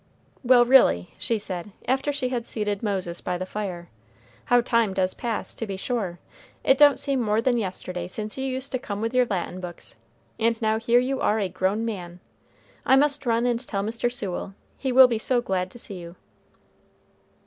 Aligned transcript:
"Well, 0.43 0.65
really," 0.65 1.13
she 1.19 1.37
said, 1.37 1.73
after 1.87 2.11
she 2.11 2.29
had 2.29 2.43
seated 2.43 2.81
Moses 2.81 3.21
by 3.21 3.37
the 3.37 3.45
fire, 3.45 3.87
"how 4.45 4.59
time 4.61 4.95
does 4.95 5.13
pass, 5.13 5.53
to 5.53 5.67
be 5.67 5.77
sure; 5.77 6.17
it 6.63 6.75
don't 6.79 6.97
seem 6.97 7.21
more 7.21 7.39
than 7.39 7.55
yesterday 7.59 8.07
since 8.07 8.35
you 8.35 8.43
used 8.45 8.71
to 8.71 8.79
come 8.79 8.99
with 8.99 9.13
your 9.13 9.27
Latin 9.27 9.59
books, 9.59 9.97
and 10.39 10.59
now 10.59 10.79
here 10.79 10.97
you 10.99 11.21
are 11.21 11.39
a 11.39 11.47
grown 11.49 11.85
man! 11.85 12.19
I 12.83 12.95
must 12.95 13.27
run 13.27 13.45
and 13.45 13.59
tell 13.59 13.83
Mr. 13.83 14.11
Sewell. 14.11 14.55
He 14.75 14.91
will 14.91 15.07
be 15.07 15.19
so 15.19 15.39
glad 15.39 15.69
to 15.69 15.77
see 15.77 15.99
you." 15.99 16.15